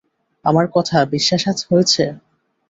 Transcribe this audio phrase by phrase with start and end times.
[0.45, 2.03] আমার কথা বিশ্বাস হয়েছে?